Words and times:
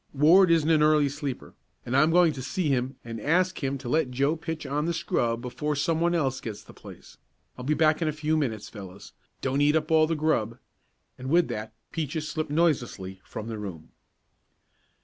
Ward 0.15 0.49
isn't 0.49 0.71
an 0.71 0.81
early 0.81 1.09
sleeper, 1.09 1.53
and 1.85 1.95
I'm 1.95 2.09
going 2.09 2.33
to 2.33 2.41
see 2.41 2.69
him 2.69 2.95
and 3.05 3.21
ask 3.21 3.63
him 3.63 3.77
to 3.77 3.87
let 3.87 4.09
Joe 4.09 4.35
pitch 4.35 4.65
on 4.65 4.85
the 4.85 4.95
scrub 4.95 5.43
before 5.43 5.75
some 5.75 6.01
one 6.01 6.15
else 6.15 6.41
gets 6.41 6.63
the 6.63 6.73
place. 6.73 7.19
I'll 7.55 7.65
be 7.65 7.75
back 7.75 8.01
in 8.01 8.07
a 8.07 8.11
few 8.11 8.35
minutes, 8.35 8.67
fellows. 8.67 9.13
Don't 9.41 9.61
eat 9.61 9.75
up 9.75 9.91
all 9.91 10.07
the 10.07 10.15
grub," 10.15 10.57
and 11.19 11.29
with 11.29 11.49
that 11.49 11.73
Peaches 11.91 12.27
slipped 12.27 12.49
noiselessly 12.49 13.21
from 13.23 13.45
the 13.47 13.59
room. 13.59 13.91